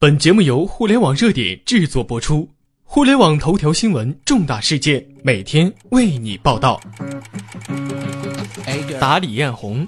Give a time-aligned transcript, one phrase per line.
[0.00, 2.48] 本节目由互联网热点制作播出，
[2.84, 6.80] 互联网头条新闻，重大事件，每天为你报道。
[9.00, 9.84] 打李彦宏，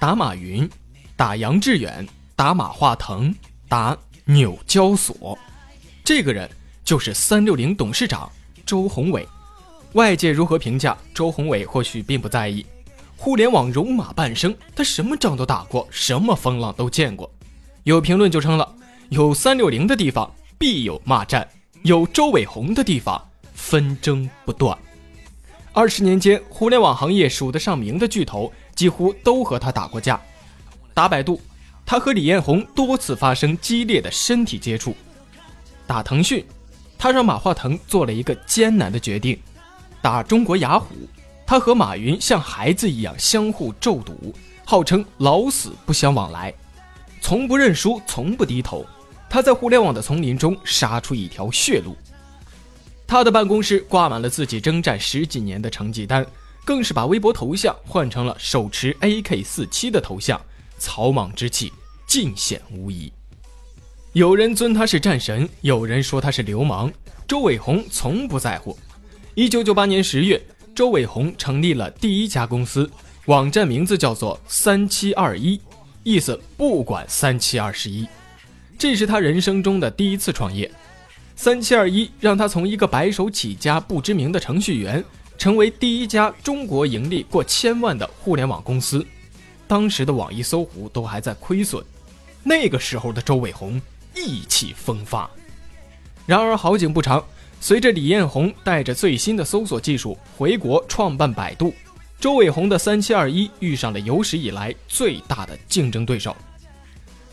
[0.00, 0.68] 打马云，
[1.14, 2.04] 打杨致远，
[2.34, 3.32] 打马化腾，
[3.68, 5.38] 打纽交所。
[6.02, 6.50] 这个人
[6.82, 8.28] 就是三六零董事长
[8.66, 9.24] 周鸿伟。
[9.92, 12.66] 外界如何评价周鸿伟，或许并不在意。
[13.16, 17.32] 互联网戎马半生，他什么仗都打过，什么风浪都见过。
[17.84, 18.68] 有评论就称了。
[19.12, 21.46] 有三六零的地方必有骂战，
[21.82, 24.76] 有周伟鸿的地方纷争不断。
[25.74, 30.18] 二十年间，互联网行业数得上名的巨头几乎都和他打过架。
[30.94, 31.38] 打百度，
[31.84, 34.92] 他和李彦宏多次发生激烈的身体接触；
[35.86, 36.42] 打腾讯，
[36.96, 39.36] 他让马化腾做了一个艰难的决定；
[40.00, 40.86] 打中国雅虎，
[41.46, 46.50] 他和马云像孩子一样相互咒赌，号称老死不相往来，
[47.20, 48.86] 从不认输，从不低头。
[49.32, 51.96] 他在互联网的丛林中杀出一条血路，
[53.06, 56.22] 他的办公室挂满了自己征战十几年的成绩单，
[56.66, 60.38] 更是把微博头像换成了手持 AK 四七的头像，
[60.76, 61.72] 草莽之气
[62.06, 63.10] 尽显无疑。
[64.12, 66.92] 有人尊他是战神，有人说他是流氓，
[67.26, 68.78] 周伟鸿从不在乎。
[69.34, 70.38] 一九九八年十月，
[70.74, 72.90] 周伟鸿成立了第一家公司，
[73.24, 75.58] 网站名字叫做三七二一，
[76.02, 78.06] 意思不管三七二十一。
[78.82, 80.68] 这是他人生中的第一次创业，
[81.36, 85.04] 三七二一让他从一个白手起家不知名的程序员，
[85.38, 89.06] 成为第一家中国盈利过千万的互联网公司。
[89.68, 91.80] 当时的网易、搜狐都还在亏损，
[92.42, 93.80] 那个时候的周伟鸿
[94.16, 95.30] 意气风发。
[96.26, 97.24] 然而好景不长，
[97.60, 101.72] 随着李彦宏带着最新的搜索技术回国创办百度，
[102.18, 106.36] 周伟鸿的三七二一遇上了有史以来最大的竞争对手。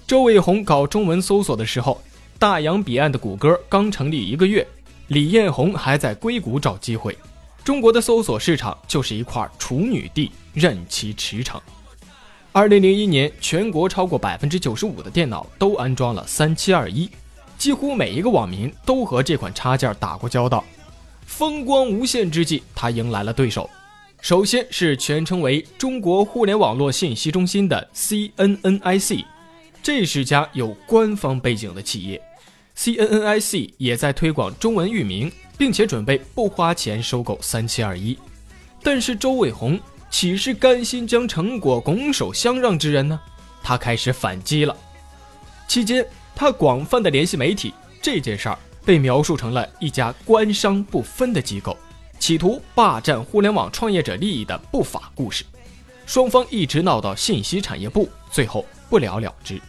[0.09, 2.01] 周伟红搞中文搜索的时候，
[2.39, 4.65] 大洋彼岸的谷歌刚成立一个月，
[5.09, 7.15] 李彦宏还在硅谷找机会。
[7.63, 11.61] 中国的搜索市场就是一块处女地，任其驰骋。
[12.51, 17.07] 二零零一年，全国超过百分之九十五的电脑都安装了三七二一，
[17.59, 20.65] 几乎每一个网民都和这款插件打过交道。
[21.27, 23.69] 风光无限之际，他迎来了对手，
[24.21, 29.23] 首先是全称为中国互联网络信息中心的 CNNIC。
[29.91, 32.21] 这是家有官方背景的企业
[32.77, 38.15] ，CNNIC 也在推广中文域名，并且准备不花钱收购三七二一。
[38.83, 39.79] 但是周伟鸿
[40.11, 43.19] 岂是甘心将成果拱手相让之人呢？
[43.63, 44.77] 他开始反击了。
[45.67, 51.75] 期间，他广泛的联系媒体，这件事儿被描述成了一家官商不分的机构，
[52.19, 55.43] 企图霸占互联网创业者利益的不法故事。
[56.05, 59.59] 双方一直闹到信息产业部，最后不了了之。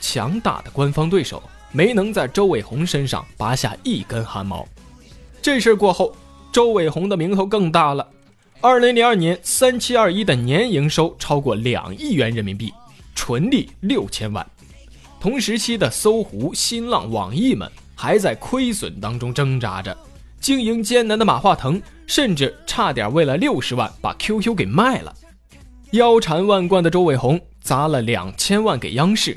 [0.00, 1.42] 强大的官方对手
[1.72, 4.66] 没能在周伟鸿身上拔下一根汗毛。
[5.42, 6.14] 这事儿过后，
[6.52, 8.08] 周伟鸿的名头更大了。
[8.60, 12.72] 二零零二年，三七二一的年营收超过两亿元人民币，
[13.14, 14.44] 纯利六千万。
[15.20, 19.96] 同时期的搜狐、新浪、网易们还在亏损当中挣扎着，
[20.40, 25.14] 经营艰难的马化腾甚至差点为了六十万把 QQ 给卖了。
[25.92, 29.36] 腰缠万贯的周伟鸿砸了两千万给央视。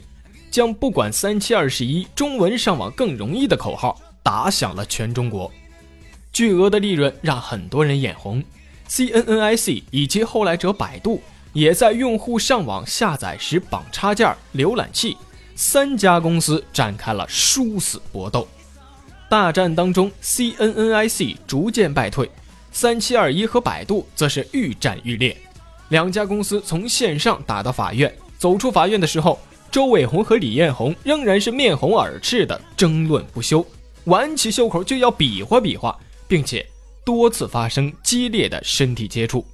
[0.51, 5.51] 将不管三七二十一，中文上网更容易的口号打响了全中国，
[6.33, 8.43] 巨额的利润让很多人眼红。
[8.89, 11.21] CNNIC 以及后来者百度
[11.53, 15.15] 也在用户上网下载时绑插件、浏览器，
[15.55, 18.47] 三家公司展开了殊死搏斗。
[19.29, 22.27] 大战当中，CNNIC 逐渐败退，
[22.71, 25.37] 三七二一和百度则是愈战愈烈，
[25.89, 29.39] 两家公司从线上打到法院，走出法院的时候。
[29.71, 33.63] 周伟鸿和李彦宏仍然是面红耳赤的争论不休，
[34.05, 35.95] 挽起袖口就要比划比划，
[36.27, 36.65] 并且
[37.05, 39.45] 多次发生激烈的身体接触，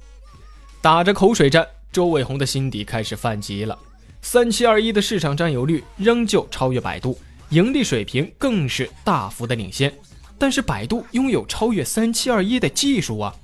[0.80, 1.66] 打着口水战。
[1.92, 3.78] 周伟鸿的心底开始犯急了。
[4.20, 7.18] 三七二一的市场占有率仍旧超越百度，
[7.50, 9.92] 盈利水平更是大幅的领先，
[10.38, 13.34] 但是百度拥有超越三七二一的技术啊！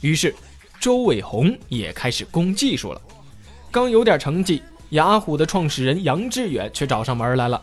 [0.00, 0.34] 于是，
[0.78, 3.02] 周伟鸿也开始攻技术了，
[3.70, 4.62] 刚有点成绩。
[4.90, 7.62] 雅虎的创始人杨致远却找上门来了。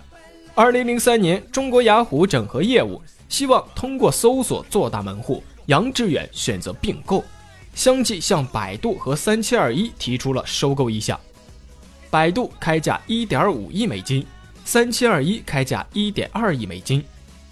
[0.56, 5.44] 二零零三年，中国雅虎整合业务，希望通过搜索做大门户。
[5.66, 7.22] 杨致远选择并购，
[7.76, 11.20] 相继向百度和三七二一提出了收购意向。
[12.10, 14.26] 百度开价一点五亿美金，
[14.64, 17.04] 三七二一开价一点二亿美金。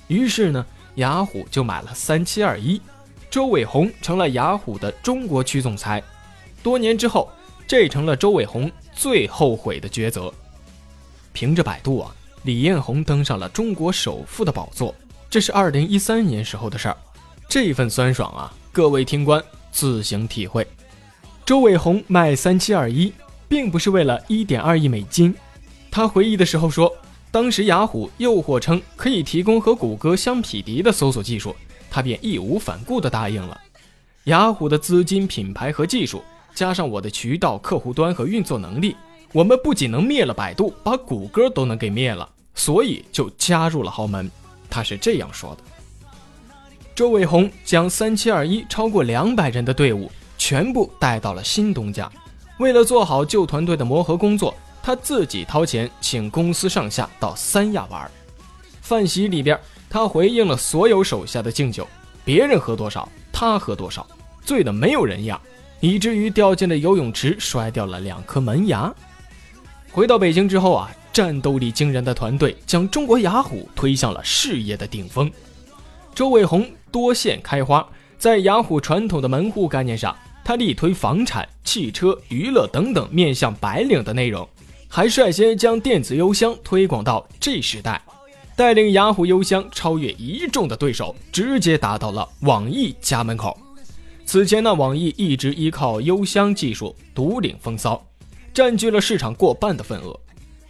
[0.07, 2.81] 于是呢，雅虎就买了三七二一，
[3.30, 6.01] 周伟鸿成了雅虎的中国区总裁。
[6.63, 7.30] 多年之后，
[7.68, 8.72] 这成了周伟鸿。
[8.95, 10.33] 最后悔的抉择，
[11.33, 14.95] 凭着百度啊，李彦宏登上了中国首富的宝座，
[15.30, 16.97] 这是二零一三年时候的事儿。
[17.47, 20.65] 这份酸爽啊，各位听官自行体会。
[21.45, 23.13] 周伟鸿卖三七二一，
[23.47, 25.36] 并不是为了一点二亿美金。
[25.91, 26.91] 他回忆的时候说，
[27.30, 31.56] 当时雅虎诱惑称可以提供和谷歌相匹敌的搜索技术，
[31.91, 33.62] 他便义无反顾地答应了。
[34.24, 36.24] 雅虎的资金、品牌和技术，
[36.55, 38.95] 加上我的渠道、客户端和运作能力，
[39.33, 44.31] 我们不仅能灭了百度，把谷歌都能给灭了，所以就加入了豪门。
[44.69, 45.57] 他是这样说的。
[46.95, 52.09] 周伟鸿将三七二一超过两百人的队伍全部带到了新东家，
[52.57, 58.09] 为了做好旧团队的磨合工作，他自己掏钱请公司上下到三亚玩。
[58.81, 59.59] 饭席里边，
[59.89, 61.85] 他回应了所有手下的敬酒，
[62.23, 64.07] 别人喝多少，他喝多少。
[64.45, 65.41] 醉得没有人样，
[65.80, 68.94] 以至于掉进了游泳池，摔掉了两颗门牙。
[69.92, 75.31] 回到北京之后啊，战斗力惊人的团队将中国雅虎推向了事业的顶峰。
[76.13, 77.86] 周伟鸿多线开花，
[78.18, 84.48] 在雅虎传统的门户概念上，他力推房产、汽车、娱乐等等面向白领的内容，
[84.88, 88.01] 还率先将电子邮箱推广到 G 时代，
[88.56, 93.57] 带领雅虎邮箱超越一众的对手，直接打到了网易家门口。
[94.25, 98.04] 此前呢，网易一直依靠邮箱技术独领风骚，
[98.54, 100.19] 占据了市场过半的份额。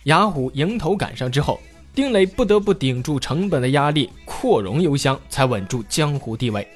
[0.04, 1.60] 雅虎迎头赶上之后，
[1.94, 6.68] 丁磊不得不顶住成本的压力，扩容邮箱，才稳住江湖地位。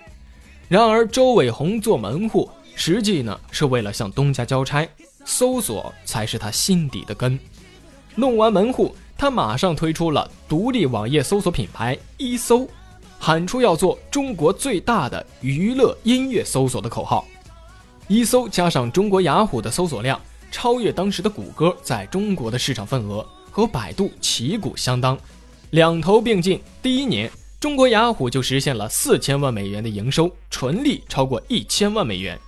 [0.69, 4.87] 然而，周伟鸿做门户，实际呢是为了向东家交差，
[5.25, 7.37] 搜索才是他心底的根。
[8.15, 12.67] 弄完门户，他马上推出了独立网页搜索品牌一搜。
[13.21, 17.27] 喊出要做中国最大的娱乐音乐搜索的口号，
[18.07, 20.19] 一搜加上中国雅虎的搜索量，
[20.49, 25.17] 超越当时的谷歌在中国的市场份额，和百度旗鼓相当。
[25.71, 27.29] 两头并进，第一年，
[27.59, 32.39] 中国雅虎就实现了四千万美元的营收，纯利超过一千万美元。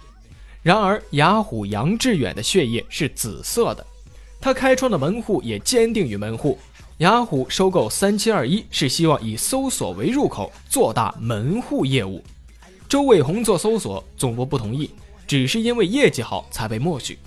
[0.63, 3.85] 然而，雅虎杨致远的血液是紫色的，
[4.39, 6.57] 他开创的门户也坚定于门户。
[7.01, 12.23] 雅虎收购三七二一是希望以搜索为入口做大门户业务。
[12.87, 14.87] 周伟鸿做搜索，总部不同意，
[15.25, 17.17] 只是因为业绩好才被默许。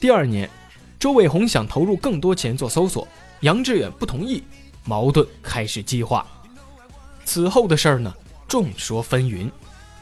[0.00, 0.48] 第二年，
[0.98, 3.06] 周伟鸿想投入更多钱做搜索，
[3.40, 4.42] 杨致远不同意，
[4.86, 6.26] 矛盾开始激化。
[7.26, 8.10] 此后的事儿呢，
[8.48, 9.50] 众说纷纭。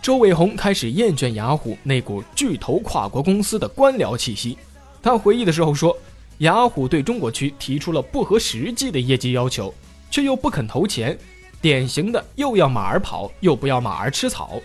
[0.00, 4.56] 周伟鸿开始厌倦雅虎那股巨头跨国公司的官僚气息。
[5.02, 5.98] 他回忆的时候说。
[6.42, 9.72] 雅虎对中国区提出了不合实际的业绩要求，
[10.10, 11.16] 却又不肯投钱，
[11.60, 14.60] 典型的又要马儿跑，又不要马儿吃草。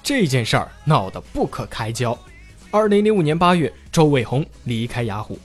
[0.00, 2.16] 这件事儿闹得不可开交。
[2.70, 5.36] 二零零五年八月，周伟鸿离开雅虎，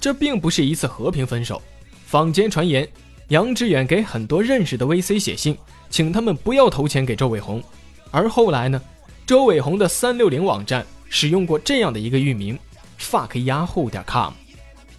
[0.00, 1.60] 这并不是一次和平分手。
[2.06, 2.88] 坊间传言，
[3.28, 5.54] 杨致远给很多认识的 VC 写信，
[5.90, 7.62] 请他们不要投钱给周伟鸿。
[8.10, 8.80] 而后来呢，
[9.26, 12.58] 周伟鸿的三六零网站使用过这样的一个域名
[12.98, 14.32] ：fuck yahoo 点 com。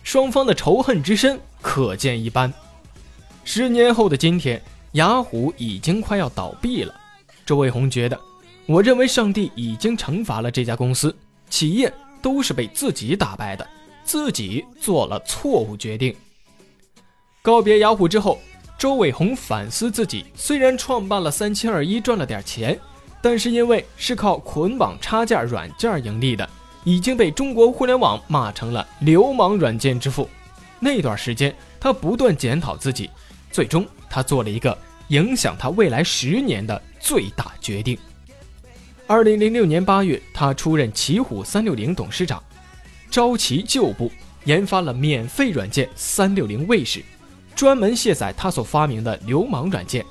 [0.09, 2.51] 双方的仇恨之深可见一斑。
[3.43, 4.59] 十年后的今天，
[4.93, 6.91] 雅虎已经快要倒闭了。
[7.45, 8.19] 周伟红觉得，
[8.65, 11.15] 我认为上帝已经惩罚了这家公司，
[11.51, 13.69] 企业都是被自己打败的，
[14.03, 16.15] 自己做了错误决定。
[17.43, 18.39] 告别雅虎之后，
[18.79, 22.79] 周伟鸿反思自己，虽然创办了三七二一赚了点钱，
[23.21, 26.49] 但是因为是靠捆绑插件软件盈利的。
[26.83, 30.29] 已经被中国互联网骂成了流氓软件之父。
[30.79, 33.09] 那段时间，他不断检讨自己，
[33.51, 34.77] 最终他做了一个
[35.09, 37.97] 影响他未来十年的最大决定。
[39.07, 42.41] 二零零六年八月，他出任奇虎三六零董事长，
[43.09, 44.11] 招齐旧部，
[44.45, 47.03] 研发了免费软件三六零卫士，
[47.55, 50.05] 专门卸载他所发明的流氓软件。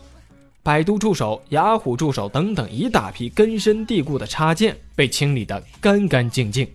[0.62, 6.68] 百度助手、雅虎助手等等一大批根深蒂固的插件被清理得干干净净，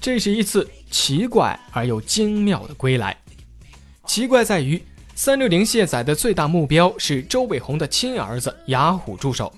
[0.00, 3.16] 这是一次奇怪而又精妙的归来。
[4.06, 4.82] 奇怪在于，
[5.14, 9.52] 三六零卸载的最大目标是周伟鸿的亲儿子雅虎助手。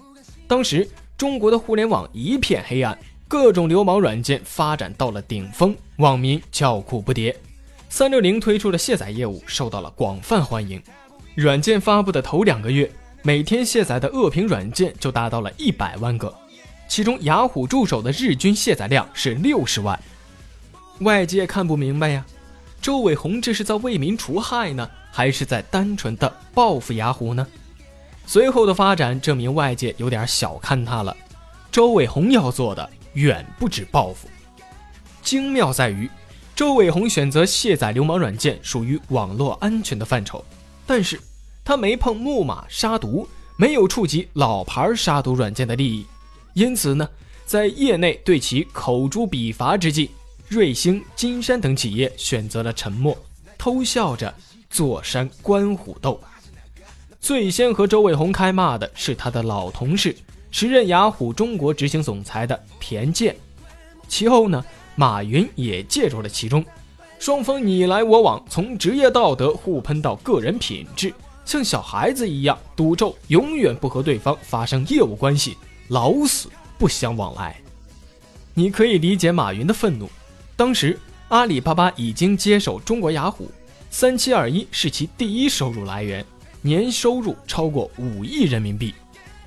[0.46, 7.34] 当时中国的互联网一片黑暗，各种流氓软件发展到了顶峰，网民叫苦不迭。
[7.88, 10.82] 三六零推出的卸载业务受到了广泛欢迎，
[11.34, 12.90] 软件发布的头两个月。
[13.26, 16.32] 每天卸载的恶评软件就达到了一百万个，
[16.86, 19.98] 其中雅虎助手的日均卸载量是六十万。
[21.00, 22.22] 外界看不明白呀，
[22.82, 27.46] 周伟鸿这是在为民除害呢，还是在单纯的报复雅虎呢？
[28.26, 31.16] 随后的发展证明外界有点小看他了。
[31.72, 34.28] 周伟鸿要做的远不止报复，
[35.22, 36.10] 精妙在于，
[36.54, 40.44] 周伟鸿选择卸载流氓软件属于网络安全的范畴。
[40.86, 41.18] 但是
[41.64, 46.04] 他没碰木马杀毒，没有触及老牌杀毒软件的利益，
[46.52, 47.08] 因此呢，
[47.46, 50.10] 在业内对其口诛笔伐之际，
[50.48, 53.16] 瑞星、金山等企业选择了沉默，
[53.56, 54.32] 偷笑着
[54.68, 56.20] 坐山观虎斗。
[57.18, 60.14] 最先和周伟红开骂的是他的老同事，
[60.50, 63.34] 时任雅虎中国执行总裁的田健。
[64.06, 64.62] 其后呢，
[64.96, 66.62] 马云也介入了其中，
[67.18, 75.56] 双方你来我往，从职业道德互喷到个人品质，像小孩子一样赌咒永远不和对方发生业务关系，
[75.88, 76.48] 老死
[76.78, 77.56] 不相往来。
[78.54, 80.08] 你可以理解马云的愤怒。
[80.56, 80.98] 当时
[81.28, 83.50] 阿里巴巴已经接手中国雅虎，
[83.90, 86.24] 三七二一是其第一收入来源。
[86.62, 88.94] 年收入超过五亿人民币，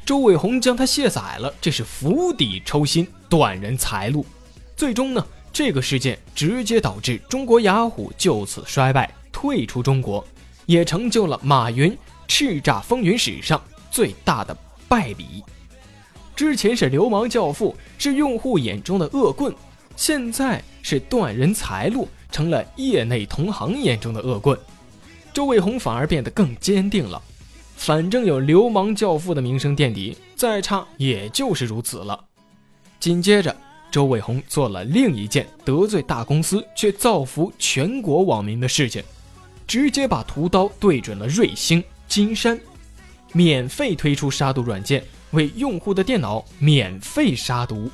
[0.05, 4.23] 周伟鸿将他卸载了，这是釜底抽薪，断人财路。
[4.75, 10.23] 最终呢，这个事件直接导致中国雅虎就此衰败，退出中国，
[10.67, 11.97] 也成就了马云
[12.27, 13.59] 叱咤风云史上
[13.89, 14.55] 最大的
[14.87, 15.43] 败笔。
[16.35, 19.51] 之前是流氓教父，是用户眼中的恶棍，
[19.95, 24.55] 现在是断人财路，成了业内同行眼中的恶棍。
[25.33, 27.19] 周伟红反而变得更坚定了，
[27.75, 32.23] 反正有流氓教父的名声垫底，再差也就是如此了。
[32.99, 33.55] 紧接着，
[33.89, 39.03] 周伟红做了另一件得罪大公司却造福全国网民的事情，
[39.67, 42.57] 直接把屠刀对准了瑞星、金山，
[43.33, 47.91] 免费推出杀毒软件，为用户的电脑免费杀毒。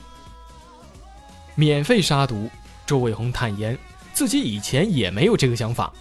[1.56, 2.50] 免费杀毒，
[2.86, 3.78] 周伟红坦言，
[4.14, 5.92] 自己以前也没有这个想法。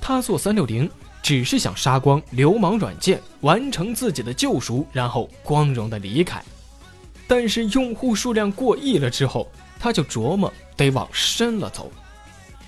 [0.00, 0.90] 他做三六零
[1.22, 6.42] 只是想杀光流氓软件，完成自己的救赎，然后光荣的离开。
[7.26, 11.90] 但是用户数量过亿了之后，他就琢磨得往深了走。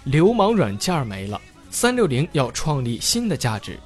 [0.04, 1.40] 流氓软件没了，
[1.74, 3.76] 三六零要创立新的价值。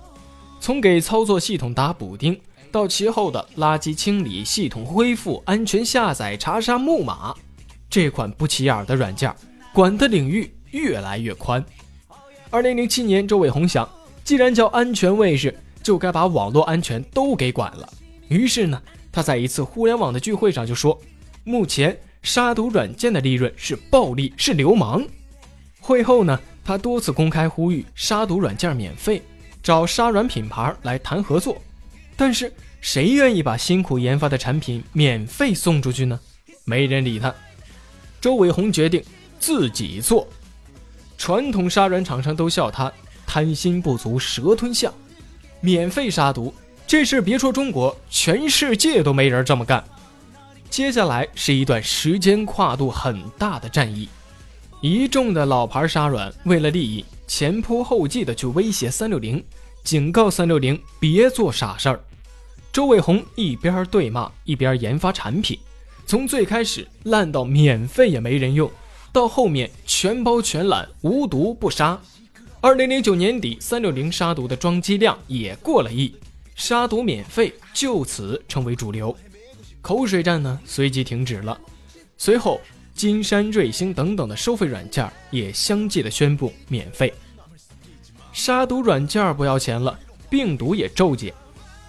[0.60, 2.38] 从给操作系统打补丁，
[2.70, 7.34] 到其后的垃圾清理、系统恢复、安全下载、查杀木马，
[7.88, 9.34] 这款不起眼的软件，
[9.72, 11.64] 管的领域越来越宽。
[12.50, 13.88] 二零零七年，周伟鸿想，
[14.22, 17.88] 既然叫安全卫士，就该把网络安全都给管了。
[18.28, 21.00] 于是呢，他在一次互联网的聚会上就说
[21.42, 25.02] ：“目前杀毒软件的利润是暴利，是流氓。”
[25.80, 29.22] 会后呢，他多次公开呼吁杀毒软件免费，
[29.62, 31.56] 找杀软品牌来谈合作。
[32.14, 36.20] 但是谁愿意把辛苦研发的产品免费送出去呢？
[36.66, 37.34] 没人理他。
[38.20, 39.02] 周伟鸿决定
[39.40, 40.28] 自己做。
[41.16, 42.92] 传统杀软厂商都笑他
[43.26, 44.92] 贪心不足蛇吞象，
[45.62, 46.52] 免费杀毒
[46.86, 49.82] 这事别说中国，全世界都没人这么干。
[50.68, 54.06] 接下来是一段时间跨度很大的战役，
[54.80, 59.42] 一众的老牌杀软为了利益前仆后继的去威胁三六零，
[59.82, 62.00] 警告三六零别做傻事儿。
[62.72, 65.58] 周伟红一边对骂一边研发产品，
[66.06, 68.70] 从最开始烂到免费也没人用。
[69.12, 72.00] 到后面全包全揽，无毒不杀。
[72.60, 76.14] 二零零九年底，三六零杀毒的装机量也过了亿，
[76.54, 79.14] 杀毒免费就此成为主流。
[79.80, 81.58] 口水战呢随即停止了。
[82.16, 82.60] 随后，
[82.98, 87.14] 金山、瑞星等等的收费软件也相继的宣布免费。
[88.32, 89.96] 杀毒软件不要钱了，
[90.28, 91.32] 病毒也骤减，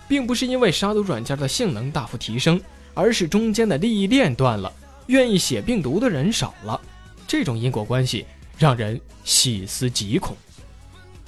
[0.08, 2.62] 并不是因为杀毒软件的性能大幅提升，
[2.94, 4.72] 而是中间的利益链断了，
[5.08, 6.80] 愿意写病毒的人少了。
[7.28, 8.28] 这种因果关系
[8.60, 10.38] 让人细思极恐。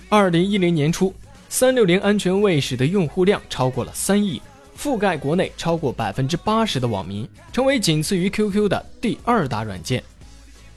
[0.10, 1.12] 二零一零年初，
[1.50, 4.40] 三六零安全卫士的用户量超过了三亿，
[4.82, 10.04] 覆盖国内超过百分之八十的网民，成为仅次于 QQ 的第二大软件。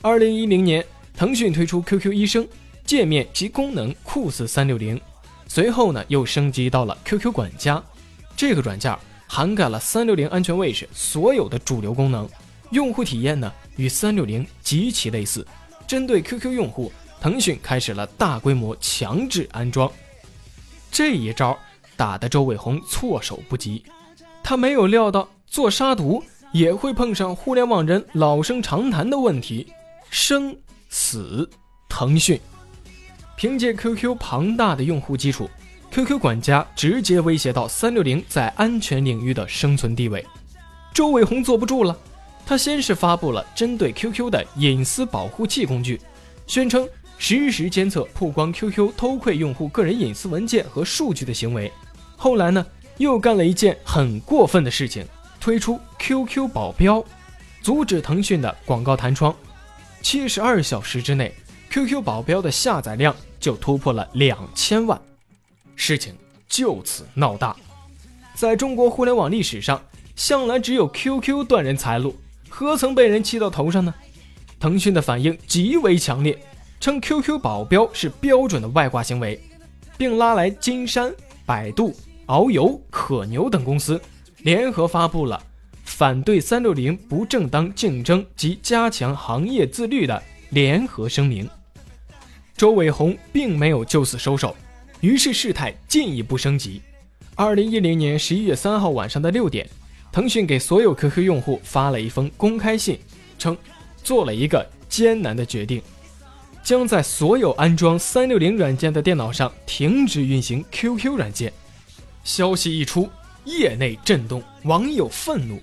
[0.02, 0.84] 二零一零年，
[1.16, 2.46] 腾讯推出 QQ 医生，
[2.84, 5.00] 界面及功能酷似三六零，
[5.49, 7.82] 随后呢又升级到了 QQ 管家，
[8.37, 8.94] 这个软件
[9.26, 12.28] 涵盖了三六零安全卫士所有的主流功能。
[12.73, 15.46] 用户体验呢与三六零极其类似，
[15.87, 16.92] 针对 QQ 用户，
[17.23, 19.90] 腾讯开始了大规模强制安装。
[20.90, 21.58] 这一招
[21.97, 23.85] 打得周伟宏措手不及，
[24.43, 26.23] 他没有料到做杀毒
[26.53, 29.67] 也会碰上互联网人老生常谈的问题：
[30.11, 30.57] 生
[30.89, 31.49] 死。
[31.89, 32.41] 腾讯
[33.37, 35.49] 凭借 QQ 庞大的用户基础
[35.93, 40.25] ，QQ 管家直接威胁到三六零在安全领域的生存地位。
[40.93, 41.97] 周伟宏坐不住了。
[42.47, 45.99] 他先是发布了针对 QQ 的隐私保护器工具，
[46.47, 46.87] 宣称
[47.17, 51.73] 实时监测曝光 QQ 偷窥用户个人隐私文件和数据的行为。
[52.25, 52.64] 后来呢，
[52.97, 55.07] 又干了一件很过分的事情，
[55.38, 57.04] 推出 QQ 保镖，
[57.61, 59.37] 阻止腾讯的广告弹窗。
[60.00, 61.35] 七十二小时之内
[61.69, 64.99] ，QQ 保镖的下载量就突破了两千万，
[65.76, 66.14] 事情
[66.49, 67.54] 就此闹大。
[68.35, 69.78] 在中国互联网历史上，
[70.16, 72.16] 向来只有 QQ 断人财路，
[72.49, 73.93] 何曾被人气到头上呢？
[74.59, 76.43] 腾讯的反应极为强烈，
[76.81, 79.38] 称 QQ 保镖是标准的外挂行为，
[79.99, 81.14] 并拉来金山、
[81.45, 81.95] 百度、
[82.26, 84.00] 遨游、可牛等公司，
[84.38, 85.43] 联合发布了
[85.85, 91.49] 反对三六零不正当竞争及加强行业自律的联合声明。
[92.57, 94.57] 周伟鸿并没有就此收手，
[95.00, 96.81] 于是事态进一步升级。
[97.35, 99.69] 二零一零年十一月三号晚上的六点，
[100.12, 102.99] 腾讯给所有 QQ 用户发了一封公开信，
[103.38, 103.57] 称
[104.02, 105.83] 做了一个艰难的决定，
[106.62, 111.52] 将在所有安装三六零软件的电脑上停止运行 QQ 软件。
[112.25, 113.09] 消息一出，
[113.45, 115.61] 业内震动，网友愤怒，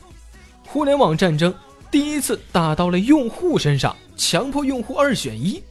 [0.65, 1.53] 互联网战争
[1.89, 5.62] 第一次打到了用户身上，强迫用户二选一。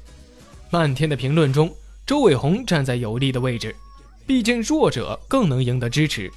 [0.68, 1.72] 漫天的评论中，
[2.04, 3.74] 周伟鸿站在有利的位置。
[4.26, 6.30] 毕竟弱者更能赢得支持，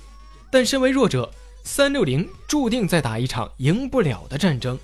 [0.50, 1.30] 但身为弱者，
[1.64, 4.80] 三六零注定在打一场赢不了的战争。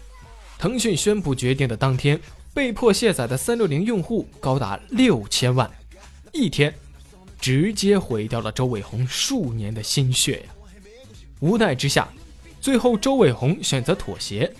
[0.59, 2.19] 腾讯宣布决定的当天，
[2.53, 5.69] 被迫卸载的三六零用户高达六千万，
[6.31, 6.71] 一天，
[7.39, 10.53] 直接毁掉了周伟鸿数年的心血呀！
[11.39, 12.07] 无奈之下，
[12.59, 14.51] 最后周伟鸿选择妥协，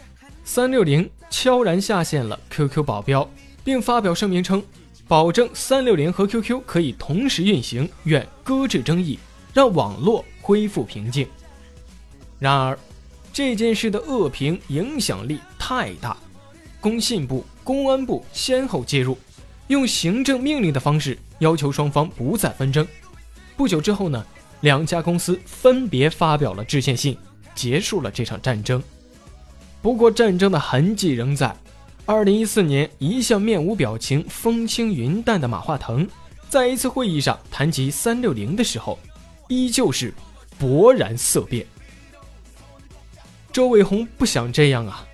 [0.44, 3.30] 三六零悄然下线了 QQ 保镖，
[3.64, 4.64] 并发表声明称。
[5.08, 9.18] 保证三六零和 QQ 可以同时运行，愿搁置争议，
[9.56, 11.28] 让网络恢复平静。
[12.38, 12.78] 然而，
[13.34, 16.16] 这件事的恶评影响力太大，
[16.80, 19.18] 工信部、公安部先后介入，
[19.70, 22.86] 用行政命令的方式要求双方不再纷争。
[23.56, 24.26] 不久之后呢，
[24.62, 27.16] 两家公司分别发表了致歉信，
[27.54, 28.82] 结束了这场战争。
[29.82, 31.56] 不过，战争的痕迹仍在。
[32.06, 36.08] 二零一四年，一向面无表情、风轻云淡的马化腾，
[36.50, 38.98] 在一次会议上谈及三六零的时候，
[39.48, 40.12] 依旧是
[40.60, 41.64] 勃然色变。
[43.52, 45.06] 周伟鸿不想这样啊！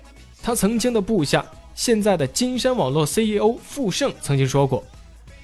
[0.42, 1.44] 他曾经的部下，
[1.76, 4.82] 现在的金山网络 CEO 傅盛曾经说过：“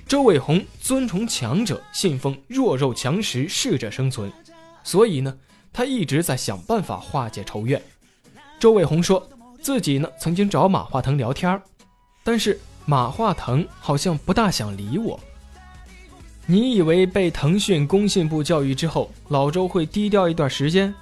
[0.08, 4.32] 周伟鸿尊崇强者，信奉弱肉强食，适者生存。”
[4.82, 5.38] 所以呢，
[5.72, 7.80] 他一直在想办法化解仇怨。
[8.58, 9.28] 周伟鸿说。
[9.62, 11.62] 自己呢，曾经找马化腾聊天
[12.24, 15.20] 但是马化腾好像不大想理我。
[16.46, 20.92] 你以为被腾讯工信部教育之后，老周会低调一段时间？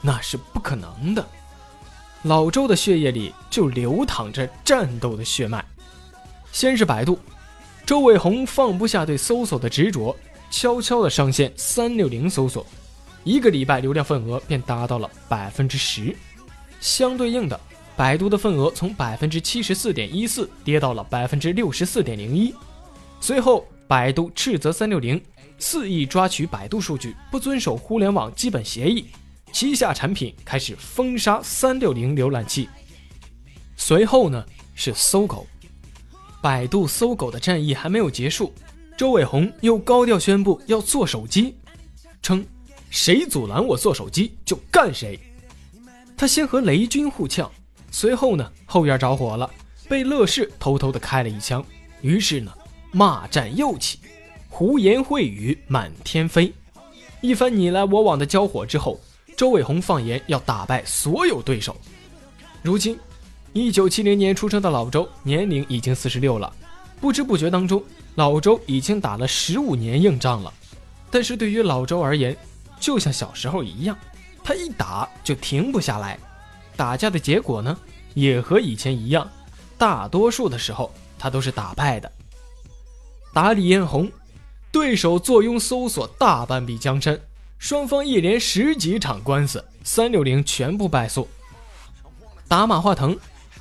[0.00, 1.28] 那是不可能的。
[2.22, 5.64] 老周的血液里就流淌着战斗的血脉。
[6.50, 7.18] 先是百度，
[7.86, 10.16] 周伟鸿放不下对搜索的执着，
[10.50, 12.66] 悄悄的上线三六零搜索，
[13.22, 16.14] 一个礼拜流量份额便达到了百分之十，
[16.80, 17.58] 相对应的。
[17.96, 22.54] 百度的份额从百分之七十四点一四跌到了百分之六十四点零一。
[23.20, 25.20] 随后，百度斥责三六零
[25.58, 29.06] 肆意抓取百度数据，不遵守互联网基本协议，
[29.52, 32.68] 旗下产品开始封杀三六零浏览器。
[33.76, 35.46] 随后呢，是搜狗，
[36.40, 38.52] 百度搜狗的战役还没有结束，
[38.96, 41.56] 周伟鸿又高调宣布要做手机，
[42.22, 42.44] 称
[42.90, 45.18] 谁阻拦我做手机就干谁。
[46.16, 47.50] 他先和雷军互呛。
[47.90, 49.50] 随后呢，后院着火了，
[49.88, 51.64] 被乐视偷偷的开了一枪。
[52.02, 52.52] 于是呢，
[52.92, 53.98] 骂战又起，
[54.50, 56.52] 胡言秽语满天飞。
[57.20, 59.00] 一番你来我往的交火之后，
[59.38, 61.76] 周伟鸿放言要打败所有对手。
[62.60, 62.98] 如今，
[63.52, 66.52] 一九七零年出生的老周年龄已经四十六了，
[67.00, 67.80] 不知不觉当中，
[68.16, 70.52] 老周已经打了十五年硬仗了。
[71.08, 72.36] 但是对于老周而言，
[72.80, 73.96] 就像小时候一样，
[74.42, 76.18] 他一打就停不下来。
[76.74, 77.78] 打架的结果呢，
[78.14, 79.30] 也和以前一样，
[79.78, 82.10] 大多数的时候他都是打败的。
[83.32, 84.10] 打李彦宏，
[84.72, 87.16] 对手坐拥搜索大半壁江山，
[87.58, 91.28] 双方一连十几场官司，三六零全部败诉。
[92.46, 93.18] 打马化腾，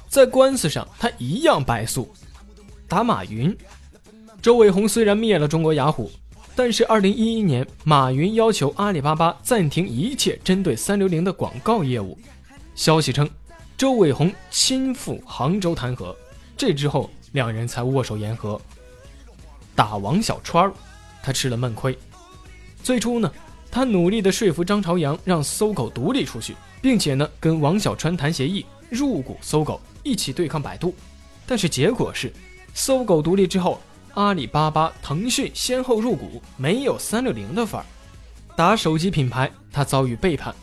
[0.08, 2.14] 在官司上他一样败诉。
[2.88, 3.56] 打马云，
[4.42, 6.12] 周伟鸿虽然灭了中国雅虎，
[6.56, 12.18] 但是二零一一年马云要求阿里巴巴暂停一切针对三六零的广告业务。
[12.76, 13.28] 消息称，
[13.76, 16.16] 周伟鸿亲赴杭州谈和，
[16.56, 18.62] 这之后两人才握手言和。
[19.76, 20.72] 打王小川
[21.22, 21.98] 他吃了闷亏。
[22.82, 23.30] 最初呢，
[23.70, 30.96] 他努力的说服张朝阳让搜狗独立出去，并且呢跟王小川谈协议入股搜狗，一起对抗百度。
[31.46, 32.32] 但是结果是，
[32.74, 33.80] 搜狗独立之后，
[34.16, 37.86] 阿里巴巴、腾讯先后入股，没有三六零的份儿。
[38.56, 40.54] 打手机品牌，他遭遇背叛。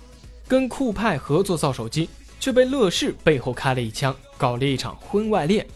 [0.46, 5.66] 跟酷派合作造手机，却被乐视背后开了一枪，搞了一场婚外恋，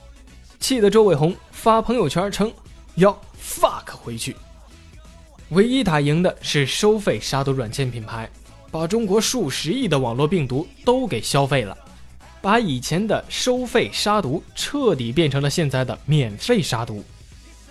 [0.61, 2.53] 气得周伟鸿发朋友圈称
[2.97, 4.37] 要 fuck 回去。
[5.51, 8.29] 唯一打赢的是收费杀毒软件品牌，
[8.71, 11.77] 把中国数十亿的网络病毒都给消费了，
[12.43, 17.03] 把以前的收费杀毒彻底变成了现在的免费杀毒。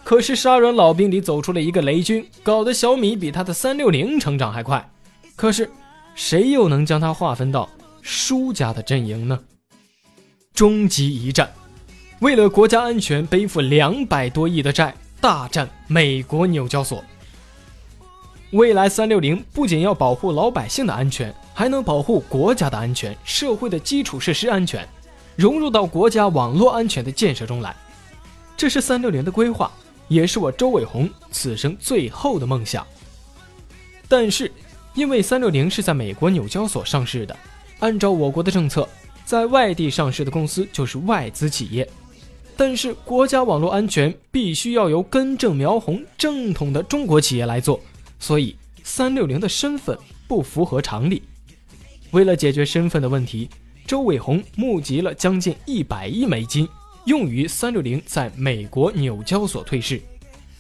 [0.04, 4.90] 可是杀人老兵里走出了一个雷军，搞得小米比他的三六零成长还快。
[5.36, 5.70] 可是，
[6.16, 7.70] 谁又能将他划分到
[8.02, 9.40] 输家的阵营呢？
[10.54, 11.54] 终极一战，
[12.22, 17.04] 为了国家安全背负两百多亿的债，大战美国纽交所。
[18.52, 24.88] 未来三六零不仅要保护老百姓的安全，还能保护国家的安全、社会的基础设施安全，
[25.36, 27.76] 融入到国家网络安全的建设中来。
[28.56, 29.70] 这是三六零的规划，
[30.08, 32.88] 也是我周伟红此生最后的梦想。
[34.08, 34.50] 但是，
[34.94, 37.36] 因为三六零是在美国纽交所上市的，
[37.80, 38.88] 按照我国的政策，
[39.26, 41.88] 在外地上市的公司就是外资企业。
[42.56, 47.78] 但是，国家网络安全必须要由根正苗红、正统的中国企业来做。
[48.20, 51.24] 所以，三六零的身份不符合常理。
[52.12, 53.50] 为了解决身份的问题，
[53.86, 56.68] 周伟红募集了将近一百亿美金，
[57.06, 60.02] 用于三六零在美国纽交所退市，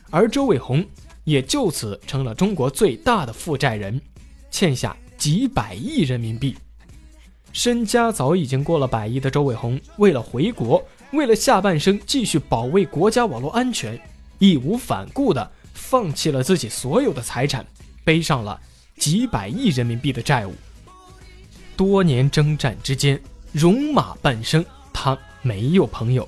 [0.09, 0.85] 而周伟红
[1.23, 3.99] 也就此成了中国最大的负债人，
[4.51, 6.55] 欠下几百亿人民币。
[7.53, 13.99] 身家早已经过了百亿的周伟红，为了回国，为了下半生继续保卫国家网络安全，
[14.37, 15.51] 义无反顾的。
[15.77, 17.65] 放弃了自己所有的财产，
[18.03, 18.59] 背上了
[18.97, 20.53] 几百亿人民币的债务。
[21.77, 23.21] 多年征战之间，
[23.53, 26.27] 戎马半生，他没有朋友。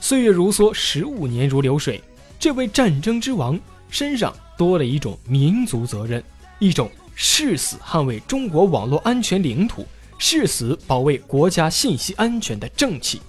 [0.00, 2.00] 岁月如梭，十五年如流水。
[2.38, 3.58] 这位战争之王
[3.90, 6.22] 身上多了一种民族责任，
[6.60, 9.84] 一种誓死捍卫中国网络安全领土、
[10.18, 13.20] 誓死保卫国家信息安全的正气。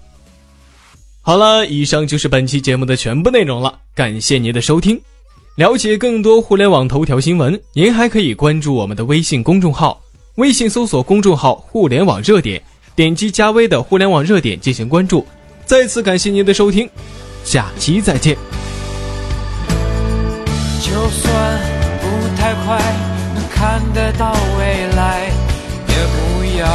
[1.21, 5.01] 好了，以上就是本期节目的全部内容了，感谢您的收听。
[5.59, 10.01] 了解更多互联网头条新闻，您还可以关注我们的微信公众号，
[10.35, 12.63] 微信搜索公众号“互联网热点”，
[12.95, 15.27] 点击加微的“互联网热点”进行关注。
[15.65, 16.89] 再次感谢您的收听，
[17.43, 18.37] 下期再见。
[20.79, 21.59] 就算
[21.99, 22.81] 不太快
[23.35, 25.29] 能看得到未来，
[25.89, 26.69] 也不要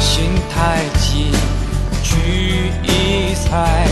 [0.00, 1.30] 心太急
[2.02, 2.72] 去
[3.36, 3.83] 猜，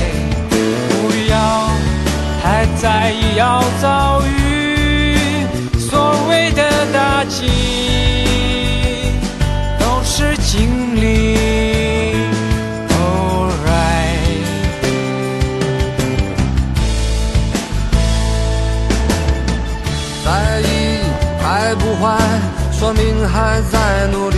[23.73, 24.37] 再努力。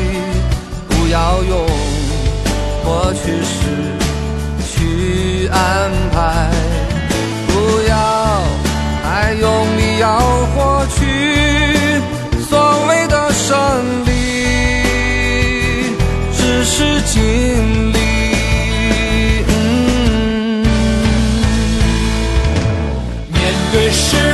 [0.89, 1.67] 不要用
[2.85, 3.59] 过去式
[4.65, 6.49] 去安排。
[7.47, 7.53] 不
[7.89, 7.93] 要
[9.03, 10.19] 太用力要
[10.55, 11.01] 获取
[12.49, 13.55] 所谓的胜
[14.07, 14.11] 利，
[16.37, 17.23] 只是经
[17.93, 17.99] 历。
[23.33, 23.43] 面
[23.73, 24.34] 对失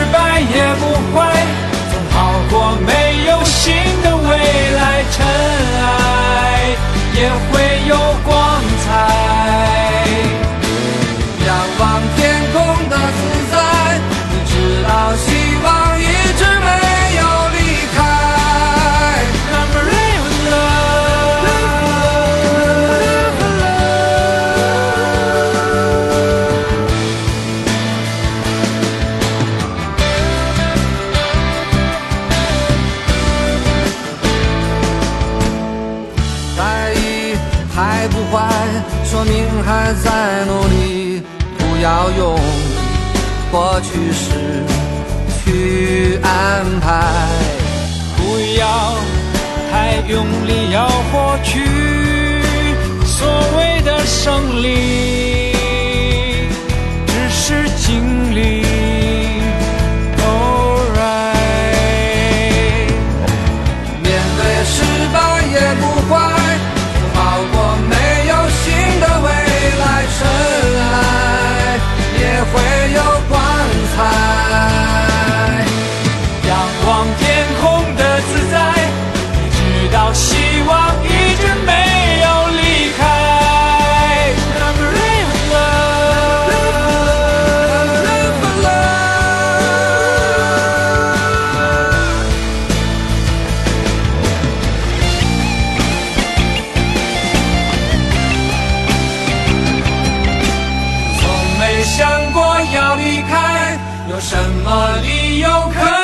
[104.20, 105.99] 什么理由可？